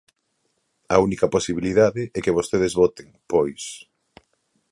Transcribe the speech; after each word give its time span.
A 0.95 0.97
única 1.05 1.31
posibilidade 1.35 2.01
é 2.17 2.19
que 2.23 2.35
vostedes 2.37 2.73
voten, 2.81 3.07
pois. 3.31 3.63